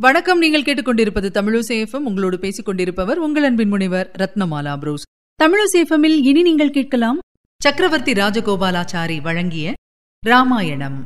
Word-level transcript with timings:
வணக்கம். 0.00 0.38
நீங்கள் 0.38 0.62
கேட்டுக்கொண்டிருப்பது 0.62 1.28
தமிழசேஃபம் 1.36 2.04
உங்களோடு 2.08 2.38
பேசிக் 2.38 2.64
கொண்டிருப்பவர் 2.64 3.18
உங்கள் 3.18 3.44
அன்பின் 3.44 3.68
முனைவர் 3.68 4.10
ரத்னமாலா 4.18 4.78
புரூஸ். 4.78 5.02
தமிழசேஃபமில் 5.42 6.14
இனி 6.22 6.42
நீங்கள் 6.42 6.70
கேட்கலாம் 6.70 7.18
சக்கரவர்த்தி 7.62 8.12
ராஜகோபாலாச்சாரி 8.12 9.20
வழங்கிய 9.20 9.72
ராமாயணம். 10.26 11.04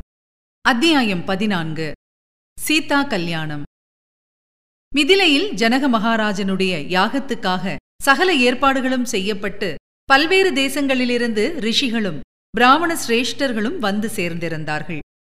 அத்தியாயம் 0.60 1.24
பதினான்கு. 1.24 1.92
சீதா 2.58 3.02
கல்யாணம். 3.02 3.62
மிதிலையில் 4.96 5.48
ஜனக 5.54 5.88
மகாராஜனுடைய 5.88 6.84
யாகத்துக்காக 6.98 7.76
சகல 8.02 8.34
ஏற்பாடுகளும் 8.34 9.04
செய்யப்பட்டு 9.04 9.74
பல்வேறு 10.04 10.52
தேசங்களிலிருந்து 10.52 11.58
ரிஷிகளும் 11.58 12.20
பிராமண 12.50 12.96
சிரேஷ்டர்களும் 13.08 13.78
வந்து 13.78 14.10
சேர்ந்திருந்தார்கள். 14.16 14.98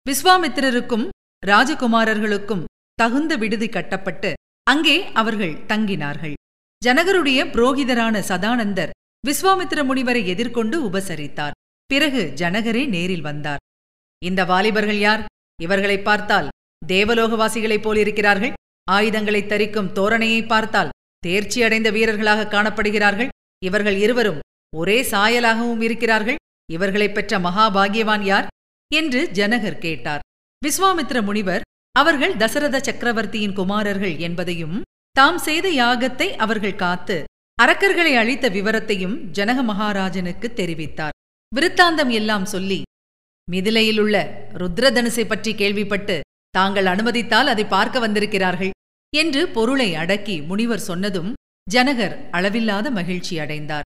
விஸ்வாமித்திரருக்கும் 0.09 1.07
ராஜகுமாரர்களுக்கும் 1.45 2.63
தகுந்த 2.93 3.35
விடுதி 3.35 3.69
கட்டப்பட்டு 3.69 4.33
அங்கே 4.63 5.11
அவர்கள் 5.11 5.53
தங்கினார்கள். 5.53 6.33
ஜனகருடைய 6.85 7.51
புரோகிதரான 7.51 8.19
சதானந்தர் 8.19 8.89
விஸ்வாமித்திர 9.27 9.83
முனிவரை 9.83 10.25
எதிர்கொண்டு 10.25 10.89
உபசரித்தார். 10.89 11.51
பிறகு 11.85 12.33
ஜனகரே 12.35 12.87
நேரில் 12.87 13.21
வந்தார். 13.21 13.57
இந்த 14.25 14.45
வாலிபர்கள் 14.45 14.99
யார்? 14.99 15.25
இவர்களை 15.61 15.99
பார்த்தால் 15.99 16.49
தேவலோகவாசிகளைப் 16.87 17.81
போலிருக்கிறார்கள். 17.81 18.53
ஆயுதங்களைத் 18.91 19.45
தரிக்கும் 19.45 19.93
தோரணையை 19.93 20.47
பார்த்தால் 20.47 20.89
தேர்ச்சியடைந்த 21.27 21.91
வீரர்களாக 21.91 22.43
காணப்படுகிறார்கள். 22.43 23.27
இவர்கள் 23.63 23.95
இருவரும் 23.95 24.39
ஒரே 24.75 25.01
சாயலாகவும் 25.01 25.81
இருக்கிறார்கள். 25.81 26.35
இவர்களைப் 26.71 27.13
பெற்ற 27.13 27.39
மகாபாகியவான் 27.39 28.21
யார்? 28.21 28.47
என்று 28.93 29.29
ஜனகர் 29.33 29.77
கேட்டார். 29.77 30.19
விஸ்வாமித்திர 30.65 31.23
முனிவர் 31.23 31.61
அவர்கள் 31.95 32.37
தசரத 32.41 32.77
சக்கரவர்த்தியின் 32.79 33.55
குமாரர்கள் 33.57 34.15
என்பதையும் 34.17 34.77
தாம் 35.15 35.37
செய்த 35.37 35.67
யாகத்தை 35.71 36.27
அவர்கள் 36.43 36.79
காத்து 36.83 37.17
அரக்கர்களை 37.57 38.13
அழித்த 38.21 38.45
விவரத்தையும் 38.49 39.15
ஜனக 39.37 39.57
மகாராஜனுக்கு 39.63 40.47
தெரிவித்தார். 40.59 41.15
விருத்தாந்தம் 41.51 42.11
எல்லாம் 42.19 42.45
சொல்லி 42.45 42.79
மிதிலையிலுள்ள 43.47 44.15
ருத்ரதனுசை 44.61 45.25
பற்றி 45.27 45.51
கேள்விப்பட்டு 45.55 46.15
தாங்கள் 46.55 46.85
அனுமதித்தால் 46.85 47.51
அதை 47.53 47.65
பார்க்க 47.65 48.05
வந்திருக்கிறார்கள் 48.05 48.73
என்று 49.13 49.41
பொருளை 49.57 49.89
அடக்கி 49.95 50.35
முனிவர் 50.41 50.87
சொன்னதும் 50.89 51.31
ஜனகர் 51.67 52.15
அளவில்லாத 52.31 52.87
மகிழ்ச்சி 52.91 53.35
அடைந்தார். 53.39 53.85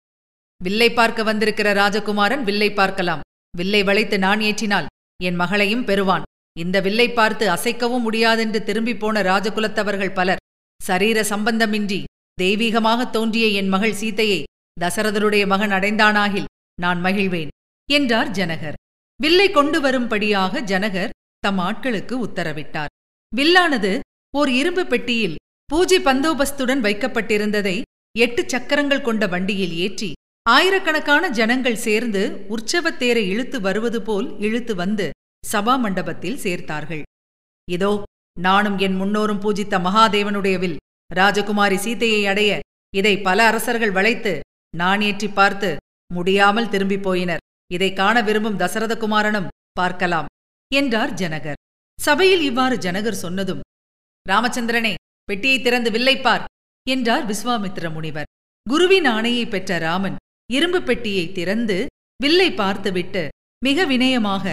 வில்லை 0.62 0.90
பார்க்க 0.94 1.24
வந்திருக்கிற 1.24 1.68
ராஜகுமாரன் 1.74 2.44
வில்லை 2.44 2.70
பார்க்கலாம் 2.74 3.26
வில்லை 3.54 3.82
வளைத்து 3.84 4.18
நான் 4.20 4.42
ஏற்றினால் 4.50 4.90
என் 5.24 5.40
மகளையும் 5.42 5.86
பெறுவான் 5.86 6.26
இந்த 6.58 6.78
வில்லை 6.82 7.08
பார்த்து 7.10 7.46
அசைக்கவும் 7.50 8.06
முடியாதென்று 8.08 8.60
திரும்பிப் 8.64 9.00
போன 9.00 9.22
ராஜகுலத்தவர்கள் 9.22 10.14
பலர் 10.14 10.44
சரீர 10.82 11.24
சம்பந்தமின்றி 11.24 12.00
தெய்வீகமாக 12.38 13.10
தோன்றிய 13.10 13.46
என் 13.60 13.68
மகள் 13.68 13.96
சீதையை 13.96 14.42
தசரதருடைய 14.82 15.44
மகன் 15.48 15.72
அடைந்தானாகில் 15.72 16.50
நான் 16.82 17.00
மகிழ்வேன் 17.04 17.52
என்றார் 17.90 18.30
ஜனகர். 18.32 18.78
வில்லை 19.20 19.48
கொண்டு 19.52 19.78
வரும்படியாக 19.82 20.62
ஜனகர் 20.62 21.14
தம் 21.40 21.60
ஆட்களுக்கு 21.60 22.16
உத்தரவிட்டார். 22.28 22.92
வில்லானது 23.32 23.92
ஓர் 24.34 24.50
இரும்பு 24.50 24.84
பெட்டியில் 24.86 25.36
பூஜை 25.70 26.00
பந்தோபஸ்துடன் 26.00 26.82
வைக்கப்பட்டிருந்ததை 26.82 27.76
எட்டு 28.16 28.42
சக்கரங்கள் 28.48 29.02
கொண்ட 29.02 29.24
வண்டியில் 29.28 29.76
ஏற்றி 29.78 30.10
ஆயிரக்கணக்கான 30.46 31.24
ஜனங்கள் 31.30 31.84
சேர்ந்து 31.86 32.22
உற்சவத் 32.50 32.98
தேரை 32.98 33.24
இழுத்து 33.30 33.58
வருவது 33.62 34.02
போல் 34.02 34.28
இழுத்து 34.40 34.76
வந்து 34.76 35.08
சபா 35.52 35.74
மண்டபத்தில் 35.84 36.42
சேர்த்தார்கள். 36.46 37.04
இதோ 37.68 37.92
நானும் 38.38 38.78
என் 38.86 38.98
முன்னோரும் 39.02 39.42
பூஜித்த 39.44 39.76
மகாதேவனுடைய 39.86 40.56
வில் 40.64 40.78
ராஜகுமாரி 41.10 41.78
சீதையை 41.86 42.22
அடைய 42.32 42.52
இதை 42.94 43.14
பல 43.28 43.40
அரசர்கள் 43.52 43.96
வளைத்து 43.98 44.34
நான் 44.74 45.02
ஏற்றி 45.10 45.28
பார்த்து 45.30 45.70
முடியாமல் 46.12 46.72
திரும்பிப் 46.74 47.06
போயினர். 47.06 47.44
இதை 47.72 47.90
காண 47.94 48.18
விரும்பும் 48.28 48.60
தசரதகுமாரனும் 48.62 49.50
பார்க்கலாம் 49.80 50.30
என்றார் 50.72 51.14
ஜனகர். 51.22 51.60
சபையில் 52.00 52.44
இவ்வாறு 52.50 52.76
ஜனகர் 52.86 53.22
சொன்னதும் 53.24 53.64
ராமச்சந்திரனே 54.26 54.94
பெட்டியை 55.30 55.58
திறந்து 55.62 55.90
வில்லைப்பார் 55.96 56.46
என்றார் 56.88 57.26
விஸ்வாமித்திர 57.32 57.88
முனிவர். 57.96 58.30
குருவின் 58.66 59.08
ஆணையை 59.16 59.46
பெற்ற 59.48 59.80
ராமன் 59.88 60.18
இரும்பு 60.50 60.80
பெட்டியை 60.88 61.26
திறந்து 61.38 61.78
வில்லை 62.20 62.50
பார்த்துவிட்டு 62.62 63.24
மிக 63.62 63.86
வினயமாக 63.92 64.46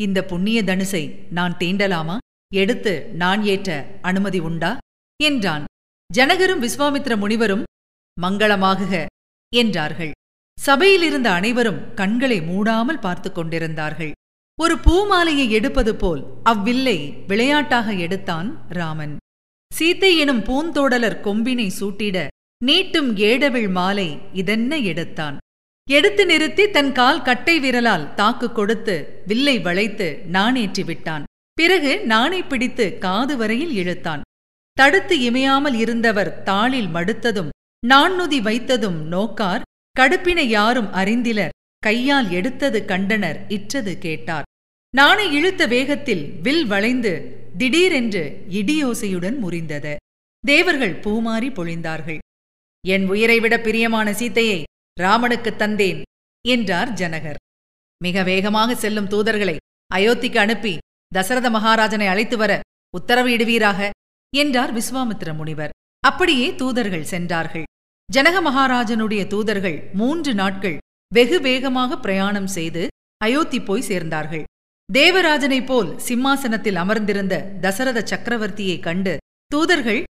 இந்த 0.00 0.24
புண்ணிய 0.24 0.62
தனுசை 0.62 1.28
நான் 1.30 1.56
தீண்டலாமா? 1.56 2.16
எடுத்து 2.54 3.10
நான் 3.12 3.42
ஏற்ற 3.42 3.98
அனுமதி 4.02 4.38
உண்டா? 4.38 4.78
என்றான். 5.22 5.64
ஜனகரும் 6.14 6.62
விஸ்வாமித்ர 6.62 7.16
முனிவரும் 7.16 7.62
மங்களமாகுக 8.22 9.06
என்றார்கள். 9.56 10.10
சபையிலிருந்த 10.60 11.32
அனைவரும் 11.32 11.94
கண்களை 11.94 12.40
மூடாமல் 12.40 13.00
பார்த்துக் 13.00 13.34
கொண்டிருந்தார்கள். 13.34 14.12
ஒரு 14.60 14.74
பூமாலையை 14.74 15.50
எடுப்பது 15.50 15.96
போல் 15.96 16.24
அவ்வில்லை 16.42 17.10
விளையாட்டாக 17.26 17.94
எடுத்தான் 17.94 18.66
ராமன். 18.68 19.16
சீத்தை 19.78 20.18
எனும் 20.18 20.40
பூந்தோடலர் 20.40 21.20
கொம்பினை 21.20 21.70
சூட்டிட 21.80 22.26
நீட்டும் 22.64 23.16
ஏடவிழ் 23.16 23.68
மாலை 23.68 24.18
இதென்ன 24.32 24.78
எடுத்தான். 24.78 25.38
எடுத்து 25.86 26.22
நிறுத்தி 26.26 26.64
தன் 26.70 26.92
கால் 26.92 27.22
கட்டை 27.22 27.54
விரலால் 27.60 28.04
தாக்கு 28.14 28.48
கொடுத்து 28.52 28.94
வில்லை 29.26 29.54
வளைத்து 29.60 30.08
நாணேற்றி 30.32 30.82
விட்டான் 30.84 31.24
பிறகு 31.58 31.92
நாணை 32.12 32.40
பிடித்து 32.42 32.84
காது 32.98 33.34
வரையில் 33.36 33.72
இழுத்தான். 33.80 34.22
தடுத்து 34.76 35.14
இமையாமல் 35.28 35.74
இருந்தவர் 35.74 36.30
தாளில் 36.44 36.90
மடுத்ததும் 36.96 37.50
நாண்நுதி 37.82 38.38
வைத்ததும் 38.48 39.00
நோக்கார் 39.14 39.66
கடுப்பினை 39.96 40.46
யாரும் 40.48 40.90
அறிந்திலர் 41.00 41.56
கையால் 41.82 42.28
எடுத்தது 42.30 42.78
கண்டனர் 42.84 43.38
இற்றது 43.48 43.92
கேட்டார். 43.98 44.46
நாணை 44.94 45.26
இழுத்த 45.38 45.62
வேகத்தில் 45.66 46.24
வில் 46.42 46.66
வளைந்து 46.66 47.12
திடீரென்று 47.58 48.24
இடியோசையுடன் 48.60 49.38
முறிந்தது. 49.44 49.94
தேவர்கள் 50.44 50.96
பூமாறி 51.04 51.48
பொழிந்தார்கள். 51.58 52.20
என் 52.84 53.06
உயிரை 53.12 53.38
விட 53.40 53.54
பிரியமான 53.58 54.10
சீத்தையை 54.20 54.60
ராமனுக்குத் 55.00 55.62
தந்தேன் 55.62 56.02
என்றார் 56.48 56.92
ஜனகர். 56.92 57.40
மிக 58.04 58.22
வேகமாக 58.22 58.74
செல்லும் 58.74 59.08
தூதர்களை 59.08 59.56
அயோத்திக்கு 59.94 60.36
அனுப்பி 60.36 60.78
தசரத 61.08 61.50
மகாராஜனை 61.50 62.06
அழைத்து 62.06 62.36
வர 62.36 62.60
உத்தரவு 62.96 63.28
இடுவீராக 63.28 63.90
என்றார் 64.36 64.74
விஸ்வாமித்திர 64.74 65.34
முனிவர். 65.34 65.70
அப்படியே 66.00 66.54
தூதர்கள் 66.54 67.04
சென்றார்கள். 67.04 67.64
ஜனக 68.12 68.36
மகாராஜனுடைய 68.40 69.26
தூதர்கள் 69.26 69.90
மூன்று 69.92 70.34
நாட்கள் 70.34 70.78
வெகு 71.14 71.40
வேகமாக 71.40 71.98
பிரயாணம் 71.98 72.46
செய்து 72.46 72.88
அயோத்தி 73.16 73.60
போய் 73.60 73.88
சேர்ந்தார்கள். 73.88 74.44
தேவராஜனைப் 74.92 75.66
போல் 75.66 75.98
சிம்மாசனத்தில் 75.98 76.76
அமர்ந்திருந்த 76.76 77.42
தசரத 77.60 78.00
சக்கரவர்த்தியைக் 78.00 78.80
கண்டு 78.80 79.18
தூதர்கள் 79.46 80.02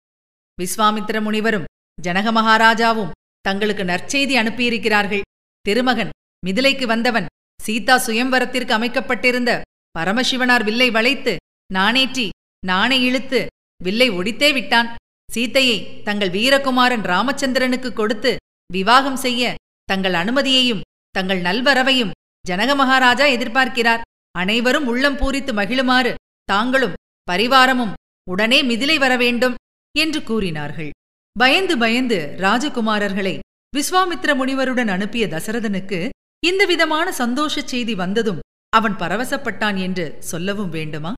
விஸ்வாமித்திர 0.62 1.22
முனிவரும் 1.22 1.64
ஜனக 2.02 2.32
மகாராஜாவும் 2.32 3.12
தங்களுக்கு 3.46 3.84
நற்செய்தி 3.92 4.36
அனுப்பியிருக்கிறார்கள். 4.42 5.24
திருமகன் 5.66 6.12
மிதிலைக்கு 6.44 6.86
வந்தவன் 6.94 7.30
சீதா 7.60 7.96
சுயம்வரத்திற்கு 8.06 8.74
அமைக்கப்பட்டிருந்த 8.78 9.52
பரமசிவனார் 9.96 10.64
வில்லை 10.68 10.90
வளைத்து 10.98 11.34
நானேற்றி 11.74 12.28
நானே 12.64 12.98
இழுத்து 13.08 13.40
வில்லை 13.82 14.08
ஒடித்தே 14.10 14.50
விட்டான். 14.58 14.90
சீத்தையை 15.30 15.78
தங்கள் 16.08 16.32
வீரகுமாரன் 16.36 17.04
ராமச்சந்திரனுக்கு 17.12 17.90
கொடுத்து 17.94 18.32
விவாகம் 18.70 19.20
செய்ய 19.26 19.54
தங்கள் 19.90 20.16
அனுமதியையும் 20.22 20.86
தங்கள் 21.16 21.42
நல்வரவையும் 21.48 22.16
ஜனக 22.46 22.76
மகாராஜா 22.76 23.26
எதிர்பார்க்கிறார். 23.36 24.04
அனைவரும் 24.36 24.88
உள்ளம் 24.92 25.18
பூரித்து 25.22 25.52
மகிழுமாறு 25.60 26.12
தாங்களும் 26.50 26.98
பரிவாரமும் 27.28 27.96
உடனே 28.28 28.60
மிதிலை 28.64 28.98
வர 29.04 29.14
வேண்டும் 29.24 29.56
என்று 29.96 30.20
கூறினார்கள். 30.24 30.92
பயந்து 31.36 31.78
பயந்து 31.78 32.36
ராஜகுமாரர்களை 32.38 33.40
விஸ்வாமித்திர 33.74 34.32
முனிவருடன் 34.36 34.88
அனுப்பிய 34.88 35.28
தசரதனுக்கு 35.28 36.10
இந்த 36.44 36.66
விதமான 36.66 37.12
சந்தோஷச் 37.18 37.72
செய்தி 37.74 37.96
வந்ததும் 37.96 38.40
அவன் 38.70 38.96
பரவசப்பட்டான் 38.96 39.78
என்று 39.80 40.16
சொல்லவும் 40.20 40.70
வேண்டுமா? 40.70 41.14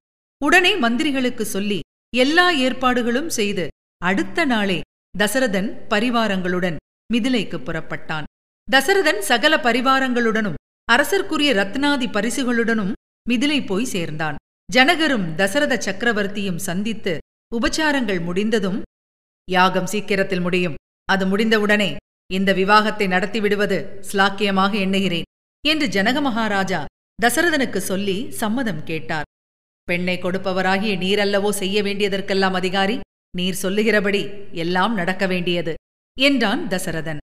உடனே 0.45 0.73
மந்திரிகளுக்கு 0.75 1.41
சொல்லி 1.41 1.79
எல்லா 2.17 2.51
ஏற்பாடுகளும் 2.51 3.29
செய்து 3.29 3.67
அடுத்த 4.01 4.45
நாளே 4.45 4.79
தசரதன் 5.17 5.69
பரிவாரங்களுடன் 5.89 6.77
மிதிலைக்கு 7.13 7.57
புறப்பட்டான். 7.57 8.23
தசரதன் 8.67 9.19
சகல 9.19 9.57
பரிவாரங்களுடனும் 9.57 10.59
அரசர்க்குரிய 10.91 11.51
ரத்னாதி 11.61 12.07
பரிசுகளுடனும் 12.07 12.93
மிதிலை 13.29 13.65
போய் 13.65 13.91
சேர்ந்தான். 13.95 14.35
ஜனகரும் 14.69 15.27
தசரத 15.35 15.81
சக்கரவர்த்தியும் 15.85 16.63
சந்தித்து 16.67 17.17
உபச்சாரங்கள் 17.55 18.21
முடிந்ததும் 18.21 18.81
யாகம் 19.57 19.89
சீக்கிரத்தில் 19.91 20.43
முடியும். 20.45 20.77
அது 21.07 21.23
முடிந்தவுடனே 21.31 21.89
இந்த 22.29 22.49
விவாகத்தை 22.59 23.05
நடத்திவிடுவது 23.13 23.77
ஸ்லாக்கியமாக 24.09 24.73
எண்ணுகிறேன் 24.85 25.27
என்று 25.63 25.87
ஜனக 25.95 26.17
மகாராஜா 26.27 26.81
தசரதனுக்கு 27.19 27.79
சொல்லி 27.89 28.17
சம்மதம் 28.41 28.83
கேட்டார். 28.89 29.27
பெண்ணை 29.87 30.15
கொடுப்பவராகிய 30.19 30.93
நீரல்லவோ 31.03 31.49
செய்ய 31.61 31.77
வேண்டியதற்கெல்லாம் 31.87 32.55
அதிகாரி 32.59 32.95
நீர் 33.33 33.61
சொல்லுகிறபடி 33.63 34.21
எல்லாம் 34.63 34.93
நடக்க 34.99 35.23
வேண்டியது 35.31 35.73
என்றான் 36.17 36.63
தசரதன். 36.73 37.19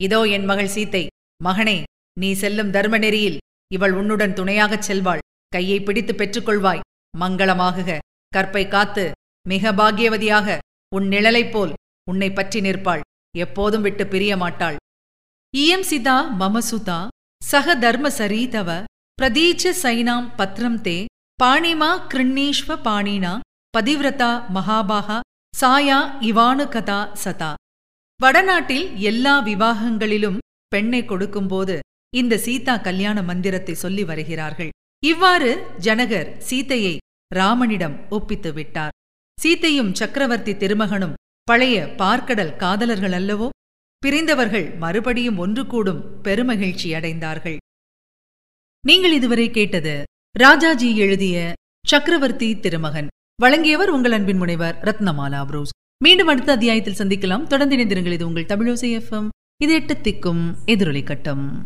இதோ 0.00 0.20
என் 0.36 0.46
மகள் 0.50 0.72
சீத்தை 0.74 1.04
மகனே 1.40 1.78
நீ 2.16 2.30
செல்லும் 2.42 2.72
தர்ம 2.76 2.98
நெறியில் 2.98 3.38
இவள் 3.70 3.94
உன்னுடன் 4.00 4.36
துணையாகச் 4.38 4.86
செல்வாள். 4.88 5.24
கையை 5.52 5.78
பிடித்து 5.80 6.12
பெற்றுக்கொள்வாய். 6.14 6.84
மங்களமாகுக. 7.14 7.90
கற்பை 8.32 8.64
காத்து 8.68 9.04
மிக 9.46 9.72
பாக்கியவதியாக 9.80 10.58
உன் 10.96 11.06
நிழலைப் 11.12 11.52
போல் 11.52 11.72
உன்னை 12.10 12.28
பற்றி 12.32 12.58
நிற்பாள். 12.66 13.02
எப்போதும் 13.34 13.84
விட்டு 13.86 14.04
பிரிய 14.12 14.32
மாட்டாள். 14.42 14.76
இயம் 15.54 15.86
சிதா 15.90 16.16
மமசுதா 16.40 17.00
சக 17.42 17.74
தர்ம 17.84 18.06
சரீதவ 18.18 18.70
பிரதீச்ச 19.18 19.72
சைனாம் 19.82 20.26
பத்ரம் 20.38 20.80
தே 20.86 20.96
பாணிமா 21.42 21.90
கிருண்ணீஷ்வ 22.12 22.76
பாணினா 22.86 23.32
பதிவிரதா 23.74 24.32
மகாபாகா 24.56 25.18
சாயா 25.54 25.98
இவானு 26.30 26.64
கதா 26.74 27.00
சதா. 27.24 27.52
வடநாட்டில் 28.20 28.86
எல்லா 29.10 29.34
விவாகங்களிலும் 29.48 30.38
பெண்ணை 30.72 31.02
கொடுக்கும்போது 31.04 31.76
இந்த 32.12 32.34
சீதா 32.46 32.74
கல்யாண 32.86 33.18
மந்திரத்தை 33.22 33.74
சொல்லி 33.84 34.04
வருகிறார்கள். 34.10 34.70
இவ்வாறு 35.02 35.50
ஜனகர் 35.86 36.30
சீதையை 36.48 36.94
ராமனிடம் 37.30 37.96
ஒப்பித்து 38.16 38.50
விட்டார். 38.52 38.94
சீத்தையும் 39.42 39.92
சக்கரவர்த்தி 39.92 40.52
திருமகனும் 40.52 41.12
பழைய 41.44 41.94
பார்க்கடல் 41.98 42.56
காதலர்கள் 42.56 43.10
அல்லவோ? 43.10 43.48
பிரிந்தவர்கள் 44.06 44.76
மறுபடியும் 44.76 45.38
ஒன்று 45.38 45.66
கூடும் 45.66 46.22
பெருமகிழ்ச்சி 46.22 46.88
அடைந்தார்கள். 46.98 47.56
நீங்கள் 48.86 49.12
இதுவரை 49.12 49.50
கேட்டது 49.50 50.02
ராஜாஜி 50.38 50.96
எழுதிய 50.96 51.52
சக்கரவர்த்தி 51.86 52.60
திருமகன். 52.60 53.06
வழங்கியவர் 53.42 53.90
உங்கள் 53.90 54.12
அன்பின் 54.12 54.36
முனைவர் 54.36 54.78
ரத்னமாலா 54.78 55.46
புரூஸ். 55.46 55.70
மீண்டும் 56.04 56.26
அடுத்த 56.26 56.52
அத்தியாயத்தில் 56.52 56.98
சந்திக்கலாம். 56.98 57.46
தொடர்ந்து 57.46 57.76
இணைந்திருங்கள். 57.76 58.12
இது 58.12 58.26
உங்கள் 58.26 58.50
தமிழோசை 58.52 59.00
எஃப்எம் 59.00 59.28
இது 59.62 59.72
எட்டு 59.72 59.94
திக்கும் 59.94 60.54
எதிரொலி 60.66 61.02
கட்டம். 61.02 61.64